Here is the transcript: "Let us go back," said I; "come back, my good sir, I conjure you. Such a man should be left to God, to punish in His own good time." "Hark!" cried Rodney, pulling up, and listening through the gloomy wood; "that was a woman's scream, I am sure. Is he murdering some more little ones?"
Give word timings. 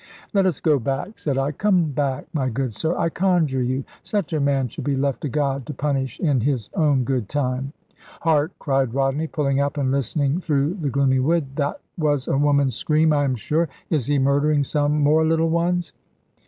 "Let 0.33 0.47
us 0.47 0.59
go 0.59 0.79
back," 0.79 1.19
said 1.19 1.37
I; 1.37 1.51
"come 1.51 1.91
back, 1.91 2.25
my 2.33 2.49
good 2.49 2.73
sir, 2.73 2.97
I 2.97 3.09
conjure 3.09 3.61
you. 3.61 3.83
Such 4.01 4.33
a 4.33 4.39
man 4.39 4.67
should 4.67 4.83
be 4.83 4.95
left 4.97 5.21
to 5.21 5.29
God, 5.29 5.67
to 5.67 5.75
punish 5.75 6.19
in 6.19 6.41
His 6.41 6.71
own 6.73 7.03
good 7.03 7.29
time." 7.29 7.71
"Hark!" 8.21 8.49
cried 8.57 8.95
Rodney, 8.95 9.27
pulling 9.27 9.59
up, 9.61 9.77
and 9.77 9.91
listening 9.91 10.39
through 10.39 10.73
the 10.81 10.89
gloomy 10.89 11.19
wood; 11.19 11.55
"that 11.57 11.81
was 11.99 12.27
a 12.27 12.35
woman's 12.35 12.73
scream, 12.73 13.13
I 13.13 13.25
am 13.25 13.35
sure. 13.35 13.69
Is 13.91 14.07
he 14.07 14.17
murdering 14.17 14.63
some 14.63 15.01
more 15.03 15.23
little 15.23 15.49
ones?" 15.49 15.93